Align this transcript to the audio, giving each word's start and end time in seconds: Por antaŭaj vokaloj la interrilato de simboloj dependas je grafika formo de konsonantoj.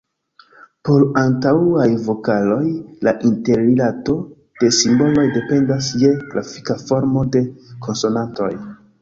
Por 0.87 1.03
antaŭaj 1.19 1.85
vokaloj 2.07 2.61
la 3.09 3.13
interrilato 3.31 4.17
de 4.63 4.71
simboloj 4.79 5.27
dependas 5.37 5.93
je 6.07 6.11
grafika 6.33 6.81
formo 6.87 7.29
de 7.39 7.45
konsonantoj. 7.87 8.51